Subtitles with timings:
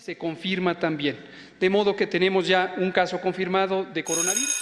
[0.00, 1.18] Se confirma también.
[1.60, 4.56] De modo que tenemos ya un caso confirmado de coronavirus.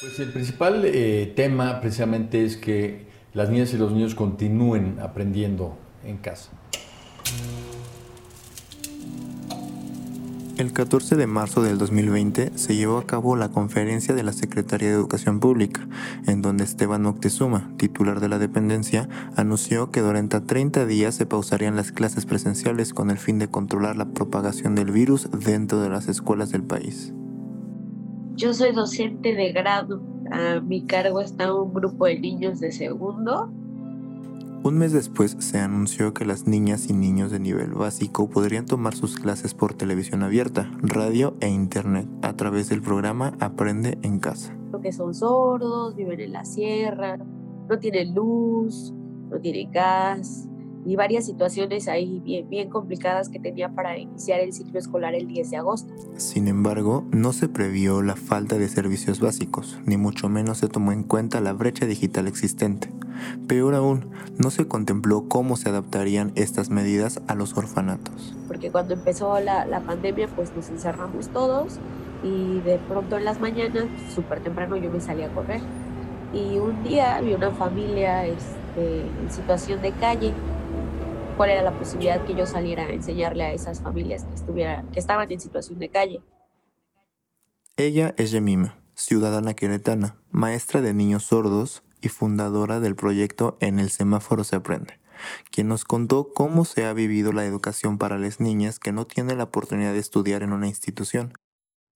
[0.00, 5.76] Pues el principal eh, tema precisamente es que las niñas y los niños continúen aprendiendo
[6.04, 6.50] en casa.
[10.62, 14.90] El 14 de marzo del 2020 se llevó a cabo la conferencia de la Secretaría
[14.90, 15.88] de Educación Pública,
[16.28, 21.74] en donde Esteban Moctezuma, titular de la dependencia, anunció que durante 30 días se pausarían
[21.74, 26.06] las clases presenciales con el fin de controlar la propagación del virus dentro de las
[26.06, 27.12] escuelas del país.
[28.36, 30.00] Yo soy docente de grado.
[30.30, 33.52] A mi cargo está un grupo de niños de segundo
[34.64, 38.94] un mes después se anunció que las niñas y niños de nivel básico podrían tomar
[38.94, 44.56] sus clases por televisión abierta, radio e internet a través del programa Aprende en casa.
[44.82, 48.92] Que son sordos, viven en la sierra, no tienen luz,
[49.30, 50.48] no tienen gas,
[50.84, 55.28] y varias situaciones ahí bien, bien complicadas que tenía para iniciar el ciclo escolar el
[55.28, 55.92] 10 de agosto.
[56.16, 60.92] Sin embargo, no se previó la falta de servicios básicos, ni mucho menos se tomó
[60.92, 62.90] en cuenta la brecha digital existente.
[63.46, 68.34] Peor aún, no se contempló cómo se adaptarían estas medidas a los orfanatos.
[68.48, 71.78] Porque cuando empezó la, la pandemia, pues nos encerramos todos
[72.24, 73.84] y de pronto en las mañanas,
[74.14, 75.60] súper temprano, yo me salí a correr.
[76.32, 80.32] Y un día vi una familia este, en situación de calle
[81.42, 85.00] cuál era la posibilidad que yo saliera a enseñarle a esas familias que, estuviera, que
[85.00, 86.22] estaban en situación de calle.
[87.76, 93.90] Ella es Yemima, ciudadana queretana, maestra de niños sordos y fundadora del proyecto En el
[93.90, 95.00] semáforo se aprende,
[95.50, 99.38] quien nos contó cómo se ha vivido la educación para las niñas que no tienen
[99.38, 101.32] la oportunidad de estudiar en una institución.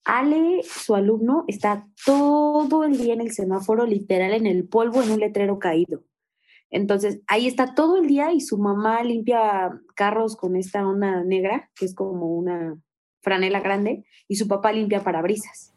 [0.05, 5.13] Ale, su alumno, está todo el día en el semáforo, literal en el polvo, en
[5.13, 6.03] un letrero caído.
[6.71, 11.71] Entonces, ahí está todo el día y su mamá limpia carros con esta onda negra,
[11.75, 12.81] que es como una
[13.23, 15.73] franela grande, y su papá limpia parabrisas.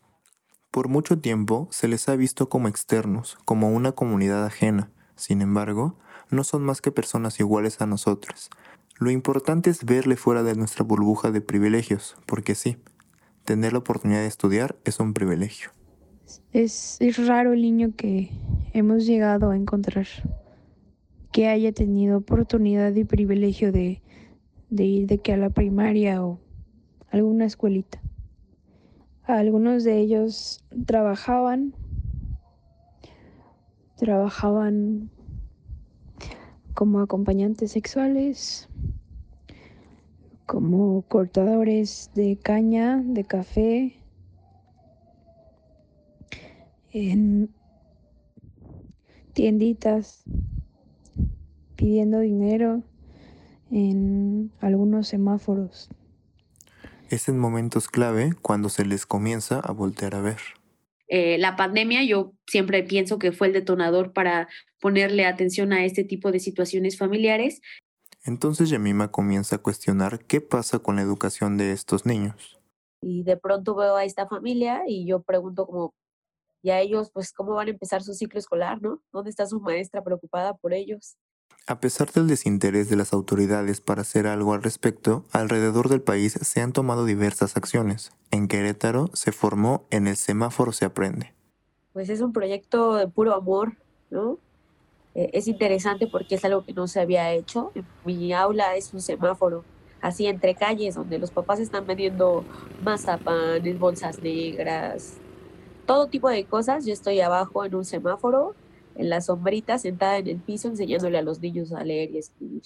[0.72, 4.92] Por mucho tiempo se les ha visto como externos, como una comunidad ajena.
[5.16, 5.98] Sin embargo,
[6.30, 8.49] no son más que personas iguales a nosotros.
[8.99, 12.78] Lo importante es verle fuera de nuestra burbuja de privilegios, porque sí,
[13.45, 15.72] tener la oportunidad de estudiar es un privilegio.
[16.52, 18.30] Es, es raro el niño que
[18.73, 20.05] hemos llegado a encontrar
[21.32, 24.02] que haya tenido oportunidad y privilegio de,
[24.72, 26.40] ir de que a la primaria o
[27.12, 28.02] alguna escuelita.
[29.23, 31.73] Algunos de ellos trabajaban,
[33.95, 35.12] trabajaban
[36.73, 38.67] como acompañantes sexuales,
[40.48, 44.00] como cortadores de caña, de café,
[46.92, 47.54] en
[49.34, 50.23] tienditas
[51.80, 52.84] pidiendo dinero
[53.72, 55.90] en algunos semáforos.
[57.10, 60.40] Es en momentos clave cuando se les comienza a voltear a ver.
[61.08, 64.50] Eh, la pandemia yo siempre pienso que fue el detonador para
[64.82, 67.62] ponerle atención a este tipo de situaciones familiares.
[68.26, 72.60] Entonces Yamima comienza a cuestionar qué pasa con la educación de estos niños.
[73.02, 75.94] Y de pronto veo a esta familia y yo pregunto como,
[76.61, 79.02] ¿y a ellos pues cómo van a empezar su ciclo escolar, no?
[79.14, 81.16] ¿Dónde está su maestra preocupada por ellos?
[81.70, 86.33] A pesar del desinterés de las autoridades para hacer algo al respecto, alrededor del país
[86.33, 88.11] se han tomado diversas acciones.
[88.32, 91.32] En Querétaro se formó En el semáforo se aprende.
[91.93, 93.73] Pues es un proyecto de puro amor,
[94.10, 94.39] ¿no?
[95.14, 97.71] Eh, es interesante porque es algo que no se había hecho.
[98.04, 99.64] Mi aula es un semáforo,
[100.02, 102.45] así entre calles, donde los papás están vendiendo
[102.83, 105.17] mazapanes, bolsas negras,
[105.86, 106.83] todo tipo de cosas.
[106.87, 108.55] Yo estoy abajo en un semáforo
[108.99, 112.64] en la sombrita, sentada en el piso, enseñándole a los niños a leer y escribir.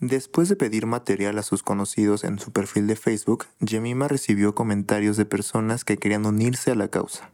[0.00, 5.16] Después de pedir material a sus conocidos en su perfil de Facebook, Jemima recibió comentarios
[5.16, 7.30] de personas que querían unirse a la causa.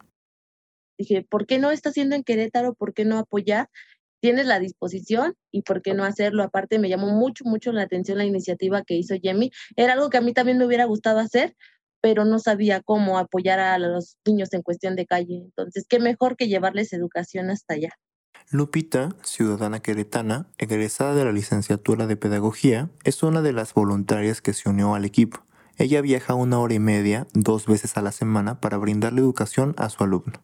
[0.99, 2.75] Dije, ¿por qué no está haciendo en Querétaro?
[2.75, 3.69] ¿Por qué no apoyar?
[4.21, 6.43] Tienes la disposición y por qué no hacerlo.
[6.43, 9.51] Aparte, me llamó mucho, mucho la atención la iniciativa que hizo Jemmy.
[9.75, 11.57] Era algo que a mí también me hubiera gustado hacer,
[12.01, 15.37] pero no sabía cómo apoyar a los niños en cuestión de calle.
[15.45, 17.91] Entonces, qué mejor que llevarles educación hasta allá.
[18.51, 24.55] Lupita, ciudadana queretana, egresada de la licenciatura de Pedagogía, es una de las voluntarias que
[24.55, 25.45] se unió al equipo.
[25.77, 29.91] Ella viaja una hora y media, dos veces a la semana, para brindarle educación a
[29.91, 30.43] su alumno.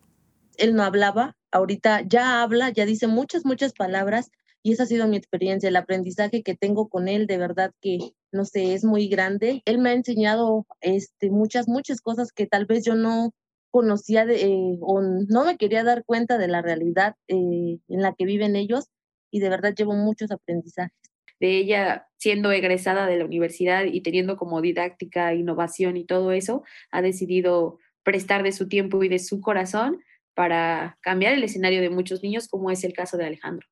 [0.57, 4.31] Él no hablaba, ahorita ya habla, ya dice muchas, muchas palabras,
[4.63, 7.99] y esa ha sido mi experiencia, el aprendizaje que tengo con él, de verdad que,
[8.35, 9.63] no sé, es muy grande.
[9.65, 13.33] Él me ha enseñado este, muchas, muchas cosas que tal vez yo no
[13.71, 18.15] conocía de, eh, o no me quería dar cuenta de la realidad eh, en la
[18.15, 18.87] que viven ellos
[19.31, 20.93] y de verdad llevo muchos aprendizajes.
[21.41, 26.63] de ella siendo egresada de la universidad y teniendo como didáctica, innovación y todo eso,
[26.91, 30.01] ha decidido prestar de su tiempo y de su corazón
[30.35, 33.67] para cambiar el escenario de muchos niños, como es el caso de Alejandro.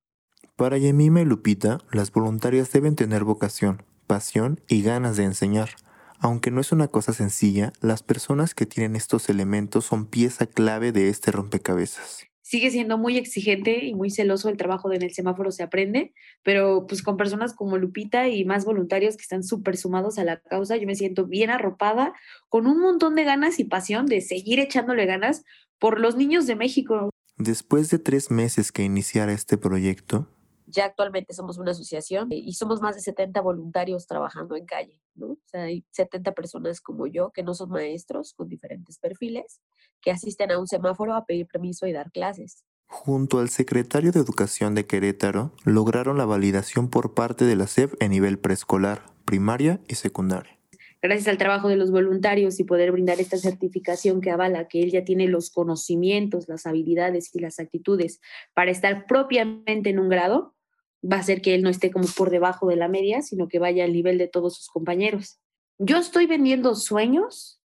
[0.57, 3.83] Para Yemima y Lupita, las voluntarias deben tener vocación,
[4.13, 5.71] pasión y ganas de enseñar.
[6.19, 10.93] Aunque no es una cosa sencilla, las personas que tienen estos elementos son pieza clave
[10.93, 15.15] de este rompecabezas sigue siendo muy exigente y muy celoso el trabajo de en el
[15.15, 16.13] semáforo se aprende,
[16.43, 20.39] pero pues con personas como Lupita y más voluntarios que están súper sumados a la
[20.43, 22.13] causa, yo me siento bien arropada,
[22.51, 25.45] con un montón de ganas y pasión de seguir echándole ganas
[25.79, 27.09] por los niños de México.
[27.39, 30.29] Después de tres meses que iniciara este proyecto,
[30.73, 35.33] ya actualmente somos una asociación y somos más de 70 voluntarios trabajando en calle, ¿no?
[35.33, 39.61] O sea, hay 70 personas como yo que no son maestros con diferentes perfiles
[40.01, 42.65] que asisten a un semáforo a pedir permiso y dar clases.
[42.87, 47.95] Junto al secretario de Educación de Querétaro, lograron la validación por parte de la SEP
[48.03, 50.59] en nivel preescolar, primaria y secundaria
[51.03, 54.93] gracias al trabajo de los voluntarios y poder brindar esta certificación que avala que él
[54.93, 58.21] ya tiene los conocimientos, las habilidades y las actitudes
[58.55, 60.55] para estar propiamente en un grado,
[61.03, 63.59] va a hacer que él no esté como por debajo de la media, sino que
[63.59, 65.41] vaya al nivel de todos sus compañeros.
[65.79, 67.61] Yo estoy vendiendo sueños,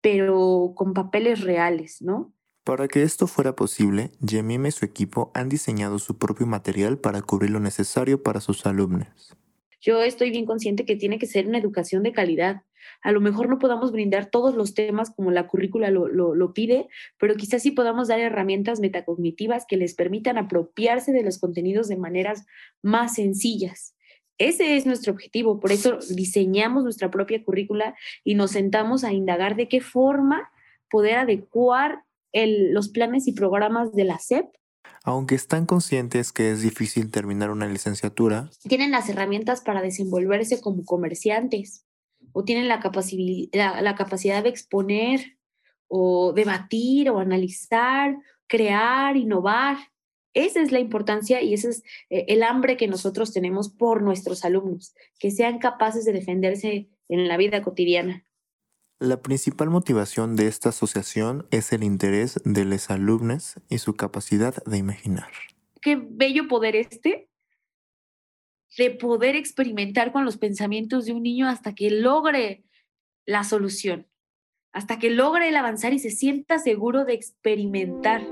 [0.00, 2.32] pero con papeles reales, ¿no?
[2.64, 7.22] Para que esto fuera posible, Yemime y su equipo han diseñado su propio material para
[7.22, 9.34] cubrir lo necesario para sus alumnos.
[9.80, 12.62] Yo estoy bien consciente que tiene que ser una educación de calidad.
[13.02, 16.88] A lo mejor no podamos brindar todos los temas como la currícula lo, pide,
[17.18, 21.96] pero quizás sí podamos dar herramientas metacognitivas que les permitan apropiarse de los contenidos de
[21.96, 22.46] maneras
[22.82, 23.94] más sencillas.
[24.38, 29.56] Ese es nuestro objetivo, por eso diseñamos nuestra propia currícula y nos sentamos a indagar
[29.56, 30.50] de qué forma
[30.90, 32.02] poder adecuar
[32.32, 34.46] los planes y programas de la SEP
[35.08, 40.84] aunque están conscientes que es difícil terminar una licenciatura, tienen las herramientas para desenvolverse como
[40.84, 41.86] comerciantes
[42.32, 45.38] o tienen la, capacidad de exponer
[45.86, 49.78] o debatir o analizar, crear, innovar.
[50.34, 54.44] Esa es la importancia y ese es eh, el hambre que nosotros tenemos por nuestros
[54.44, 58.26] alumnos, que sean capaces de defenderse en la vida cotidiana.
[59.00, 64.56] La principal motivación de esta asociación es el interés de los alumnos y su capacidad
[64.64, 65.30] de imaginar.
[65.80, 67.30] Qué bello poder este
[68.76, 72.64] de poder experimentar con los pensamientos de un niño hasta que logre
[73.24, 74.08] la solución,
[74.72, 78.26] hasta que logre el avanzar y se sienta seguro de experimentar.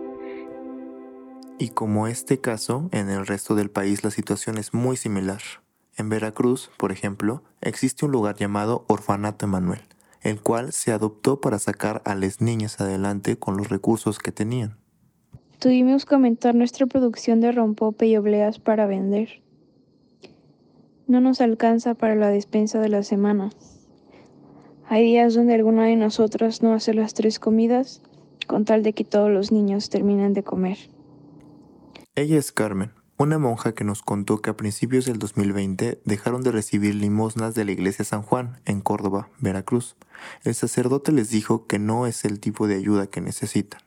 [1.60, 5.42] Y como este caso, en el resto del país la situación es muy similar.
[5.96, 9.82] En Veracruz, por ejemplo, existe un lugar llamado Orfanato Emanuel
[10.26, 14.78] el cual se adoptó para sacar a las niñas adelante con los recursos que tenían.
[15.58, 19.42] Tuvimos que aumentar nuestra producción de rompope y obleas para vender.
[21.06, 23.50] No nos alcanza para la despensa de la semana.
[24.88, 28.02] Hay días donde alguna de nosotras no hace las tres comidas
[28.46, 30.78] con tal de que todos los niños terminen de comer.
[32.14, 36.52] Ella es Carmen, una monja que nos contó que a principios del 2020 dejaron de
[36.52, 39.96] recibir limosnas de la iglesia San Juan en Córdoba, Veracruz.
[40.44, 43.80] El sacerdote les dijo que no es el tipo de ayuda que necesitan.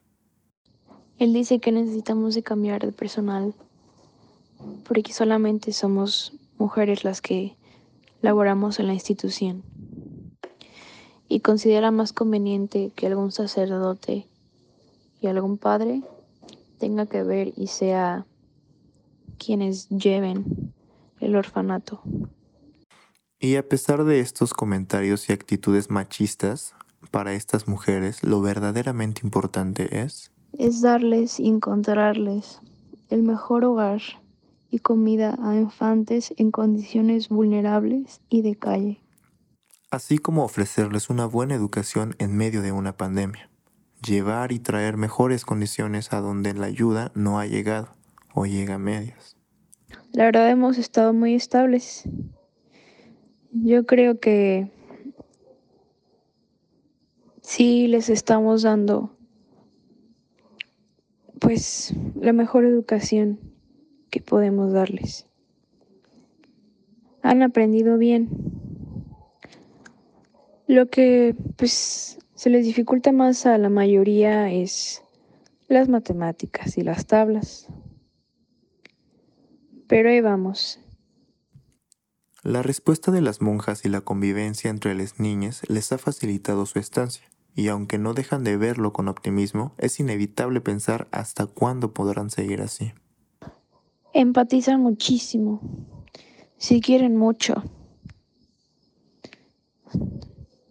[1.20, 3.54] Él dice que necesitamos de cambiar de personal
[4.88, 7.56] porque solamente somos mujeres las que
[8.22, 9.64] laboramos en la institución
[11.28, 14.28] y considera más conveniente que algún sacerdote
[15.22, 16.02] y algún padre
[16.80, 18.26] tenga que ver y sea
[19.40, 20.74] quienes lleven
[21.20, 22.02] el orfanato.
[23.40, 26.76] Y a pesar de estos comentarios y actitudes machistas,
[27.10, 30.32] para estas mujeres lo verdaderamente importante es...
[30.54, 32.60] Es darles y encontrarles
[33.10, 34.02] el mejor hogar
[34.70, 39.02] y comida a infantes en condiciones vulnerables y de calle.
[39.90, 43.50] Así como ofrecerles una buena educación en medio de una pandemia.
[44.06, 47.99] Llevar y traer mejores condiciones a donde la ayuda no ha llegado
[48.40, 49.36] o llega a medias.
[50.14, 52.08] La verdad hemos estado muy estables.
[53.52, 54.72] Yo creo que
[57.42, 59.14] sí les estamos dando
[61.42, 63.42] pues la mejor educación
[64.10, 65.26] que podemos darles.
[67.22, 68.30] Han aprendido bien.
[70.66, 75.04] Lo que pues se les dificulta más a la mayoría es
[75.68, 77.68] las matemáticas y las tablas.
[79.90, 80.80] Pero ahí vamos.
[82.44, 86.78] La respuesta de las monjas y la convivencia entre las niñas les ha facilitado su
[86.78, 92.30] estancia, y aunque no dejan de verlo con optimismo, es inevitable pensar hasta cuándo podrán
[92.30, 92.94] seguir así.
[94.14, 95.60] Empatizan muchísimo.
[96.58, 97.56] Si quieren mucho.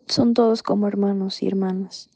[0.06, 2.08] Son todos como hermanos y hermanas.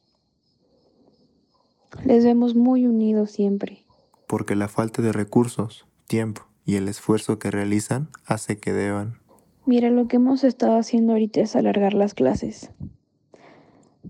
[2.05, 3.85] Les vemos muy unidos siempre.
[4.29, 9.19] Porque la falta de recursos, tiempo y el esfuerzo que realizan hace que deban.
[9.67, 12.71] Mira, lo que hemos estado haciendo ahorita es alargar las clases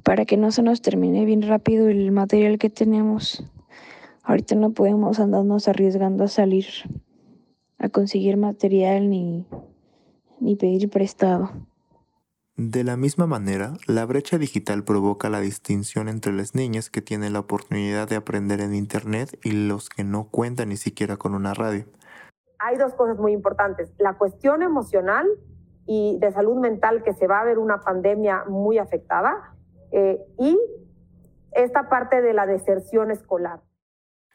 [0.02, 3.44] para que no se nos termine bien rápido el material que tenemos.
[4.23, 6.66] Ahorita no podemos andarnos arriesgando a salir
[7.78, 9.44] a conseguir material ni,
[10.40, 11.50] ni pedir prestado.
[12.56, 17.32] De la misma manera, la brecha digital provoca la distinción entre las niñas que tienen
[17.32, 21.54] la oportunidad de aprender en Internet y los que no cuentan ni siquiera con una
[21.54, 21.87] radio.
[22.64, 23.92] Hay dos cosas muy importantes.
[23.99, 25.26] La cuestión emocional
[25.85, 29.54] y de salud mental que se va a ver una pandemia muy afectada
[29.90, 30.57] eh, y
[31.50, 33.61] esta parte de la deserción escolar.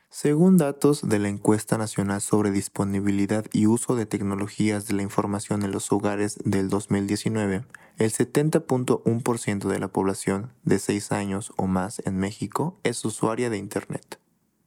[0.09, 5.63] Según datos de la encuesta nacional sobre disponibilidad y uso de tecnologías de la información
[5.63, 7.63] en los hogares del 2019,
[7.97, 13.57] el 70.1% de la población de 6 años o más en México es usuaria de
[13.57, 14.19] Internet.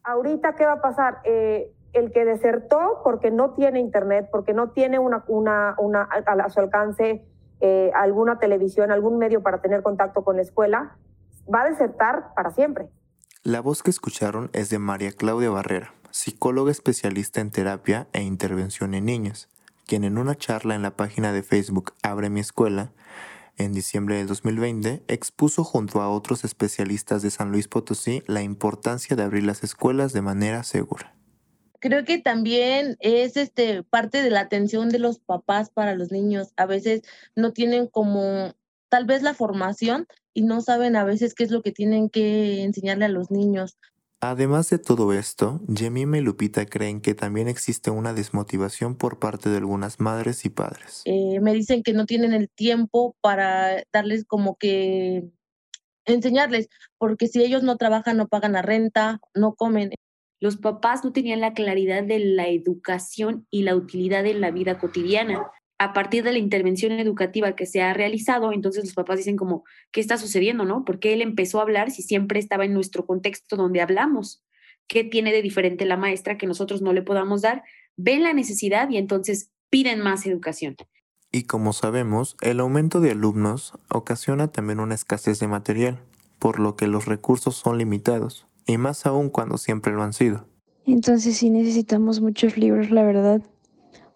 [0.03, 1.21] Ahorita, ¿qué va a pasar?
[1.25, 5.25] Eh, el que desertó porque no tiene Internet, porque no tiene una,
[5.77, 7.25] a su alcance
[7.61, 10.97] eh, alguna televisión, algún medio para tener contacto con la escuela,
[11.53, 12.89] va a desertar para siempre.
[13.43, 18.95] La voz que escucharon es de María Claudia Barrera, psicóloga especialista en terapia e intervención
[18.95, 19.49] en niños,
[19.87, 22.93] quien en una charla en la página de Facebook Abre mi escuela,
[23.57, 29.17] en diciembre del 2020, expuso junto a otros especialistas de San Luis Potosí la importancia
[29.17, 31.15] de abrir las escuelas de manera segura.
[31.81, 36.53] Creo que también es este parte de la atención de los papás para los niños.
[36.57, 37.03] A veces
[37.35, 38.55] no tienen como
[38.89, 42.63] tal vez la formación y no saben a veces qué es lo que tienen que
[42.63, 43.79] enseñarle a los niños.
[44.23, 49.49] Además de todo esto, Jemima y Lupita creen que también existe una desmotivación por parte
[49.49, 51.01] de algunas madres y padres.
[51.07, 55.31] Eh, me dicen que no tienen el tiempo para darles como que
[56.05, 56.69] enseñarles,
[56.99, 59.93] porque si ellos no trabajan, no pagan la renta, no comen.
[60.41, 64.79] Los papás no tenían la claridad de la educación y la utilidad en la vida
[64.79, 69.39] cotidiana a partir de la intervención educativa que se ha realizado, entonces los papás dicen
[69.39, 70.85] como, ¿qué está sucediendo, no?
[70.85, 74.45] ¿Por qué él empezó a hablar si siempre estaba en nuestro contexto donde hablamos?
[74.89, 77.63] ¿Qué tiene de diferente la maestra que nosotros no le podamos dar?
[77.97, 80.77] Ven la necesidad y entonces piden más educación.
[81.33, 85.99] Y como sabemos, el aumento de alumnos ocasiona también una escasez de material,
[86.39, 90.47] por lo que los recursos son limitados, y más aún cuando siempre lo han sido.
[90.87, 93.43] Entonces sí necesitamos muchos libros, la verdad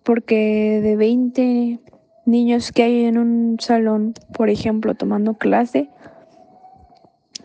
[0.04, 1.80] porque de 20
[2.26, 5.90] niños que hay en un salón, por ejemplo, tomando clase,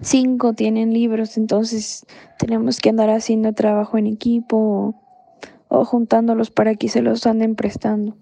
[0.02, 2.06] 5 tienen libros, entonces
[2.38, 4.96] tenemos que andar haciendo trabajo en equipo
[5.68, 8.16] o, juntándolos para que se los anden prestando.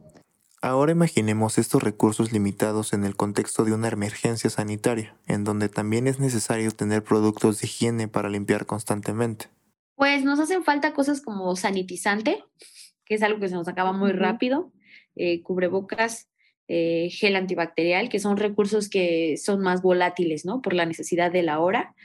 [0.61, 6.07] Ahora imaginemos estos recursos limitados en el contexto de una emergencia sanitaria, en donde también
[6.07, 9.47] es necesario tener productos de higiene para limpiar constantemente.
[9.95, 12.43] Pues nos hacen falta cosas como sanitizante,
[13.05, 14.71] que es algo que se nos acaba muy rápido,
[15.15, 16.27] eh, cubrebocas,
[16.67, 20.61] eh, gel antibacterial, que son recursos que son más volátiles, ¿no?
[20.61, 21.95] Por la necesidad de la hora.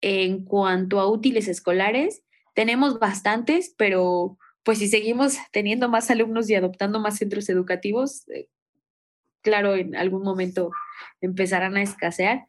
[0.00, 2.22] En cuanto a útiles escolares,
[2.54, 8.48] tenemos bastantes, pero pues si seguimos teniendo más alumnos y adoptando más centros educativos, eh,
[9.42, 10.70] claro, en algún momento
[11.20, 12.46] empezarán a escasear.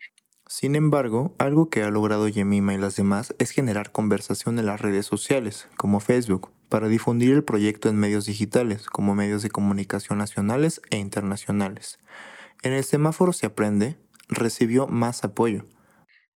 [0.48, 4.82] Sin embargo, algo que ha logrado Yemima y las demás es generar conversación en las
[4.82, 10.20] redes sociales, como Facebook, para difundir el proyecto en medios digitales, como medios de comunicación
[10.20, 11.98] nacionales e internacionales.
[12.62, 15.65] En el semáforo se aprende, recibió más apoyo.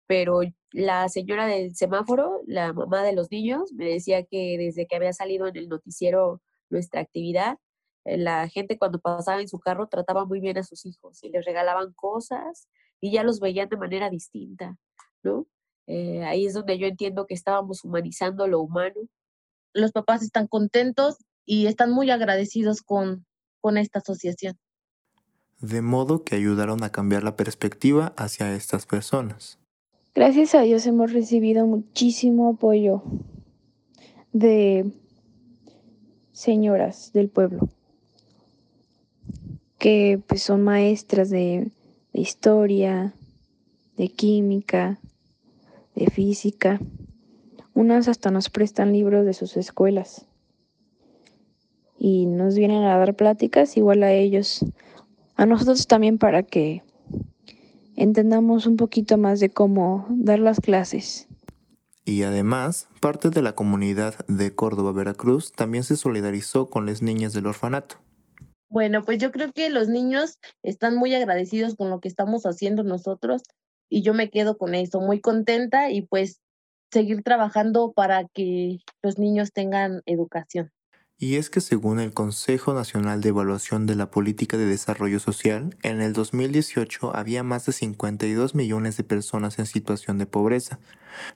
[0.06, 0.40] Pero
[0.72, 5.12] la señora del semáforo, la mamá de los niños, me decía que desde que había
[5.12, 7.58] salido en el noticiero nuestra actividad,
[8.04, 11.30] eh, la gente cuando pasaba en su carro trataba muy bien a sus hijos y
[11.30, 12.68] les regalaban cosas
[13.00, 14.76] y ya los veían de manera distinta,
[15.22, 15.46] ¿no?
[15.86, 19.00] Eh, ahí es donde yo entiendo que estábamos humanizando lo humano.
[19.72, 23.26] Los papás están contentos y están muy agradecidos con,
[23.60, 24.58] con esta asociación.
[25.60, 29.58] De modo que ayudaron a cambiar la perspectiva hacia estas personas.
[30.16, 33.02] Gracias a Dios hemos recibido muchísimo apoyo
[34.32, 34.90] de
[36.32, 37.68] señoras del pueblo
[39.76, 41.70] que pues son maestras de
[42.14, 43.12] de historia,
[43.98, 44.98] de química,
[45.94, 46.80] de física.
[47.74, 50.24] Unas hasta nos prestan libros de sus escuelas
[51.98, 54.64] y nos vienen a dar pláticas igual a ellos,
[55.34, 56.82] a nosotros también para que
[57.96, 61.28] entendamos un poquito más de cómo dar las clases.
[62.04, 67.32] Y además, parte de la comunidad de Córdoba, Veracruz, también se solidarizó con las niñas
[67.32, 67.96] del orfanato.
[68.68, 72.84] Bueno, pues yo creo que los niños están muy agradecidos con lo que estamos haciendo
[72.84, 73.42] nosotros
[73.88, 76.40] y yo me quedo con eso, muy contenta y pues
[76.92, 80.70] seguir trabajando para que los niños tengan educación.
[81.18, 85.74] Y es que según el Consejo Nacional de Evaluación de la Política de Desarrollo Social,
[85.82, 90.78] en el 2018 había más de 52 millones de personas en situación de pobreza.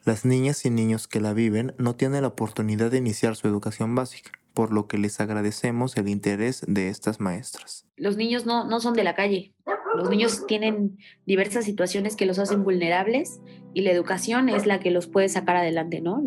[0.04, 3.94] Las niñas y niños que la viven no tienen la oportunidad de iniciar su educación
[3.94, 7.86] básica, por lo que les agradecemos el interés de estas maestras.
[7.96, 9.54] Los niños no, no son de la calle,
[9.96, 13.40] los niños tienen diversas situaciones que los hacen vulnerables
[13.74, 16.22] y la educación es la que los puede sacar adelante, ¿no?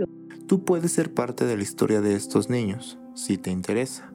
[0.54, 4.14] Tú puedes ser parte de la historia de estos niños si te interesa.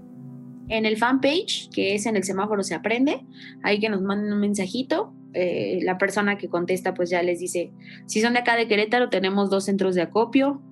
[0.69, 3.27] En el fanpage, que es en el semáforo se aprende,
[3.65, 5.13] hay que nos manden un mensajito.
[5.35, 7.73] Eh, la persona que contesta pues ya les dice,
[8.07, 10.63] si son de acá de Querétaro, tenemos dos centros de acopio.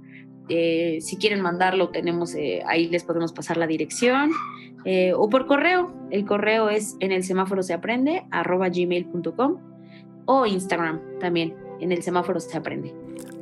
[0.48, 4.30] Eh, si quieren mandarlo, tenemos, eh, ahí les podemos pasar la dirección.
[5.16, 5.92] o por correo.
[6.12, 9.56] El correo es en el semáforo se aprende, arroba gmail.com
[10.26, 12.94] o Instagram también, en el semáforo se aprende.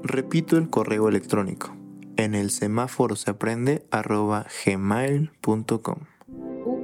[0.02, 1.84] Repito el correo electrónico
[2.16, 5.99] en el semáforo se aprende arroba gmail.com.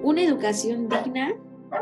[0.03, 1.35] Una educación digna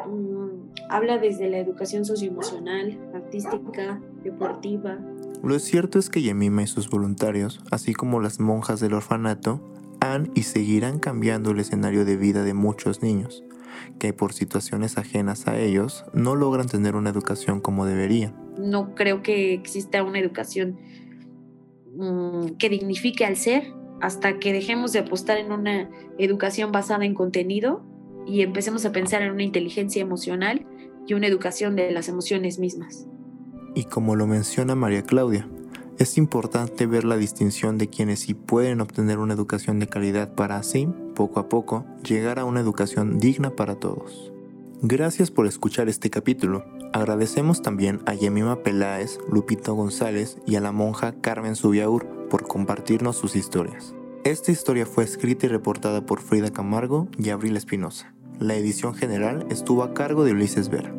[0.06, 4.98] mm, habla desde la educación socioemocional, artística, deportiva.
[5.42, 9.60] Lo cierto es que Yemima y sus voluntarios, así como las monjas del orfanato,
[10.00, 13.44] han y seguirán cambiando el escenario de vida de muchos niños,
[13.98, 18.34] que por situaciones ajenas a ellos no logran tener una educación como deberían.
[18.58, 20.78] No creo que exista una educación
[21.98, 27.12] Mm, que dignifique al ser hasta que dejemos de apostar en una educación basada en
[27.12, 27.82] contenido
[28.24, 30.64] y empecemos a pensar en una inteligencia emocional
[31.08, 33.08] y una educación de las emociones mismas.
[33.74, 35.48] Y como lo menciona María Claudia,
[35.98, 40.56] es importante ver la distinción de quienes sí pueden obtener una educación de calidad para
[40.56, 44.32] así, poco a poco, llegar a una educación digna para todos.
[44.82, 46.64] Gracias por escuchar este capítulo.
[46.92, 53.16] Agradecemos también a Yemima Peláez, Lupito González y a la monja Carmen Subiaur por compartirnos
[53.16, 53.94] sus historias.
[54.24, 58.14] Esta historia fue escrita y reportada por Frida Camargo y Abril Espinosa.
[58.38, 60.94] La edición general estuvo a cargo de Ulises Vera.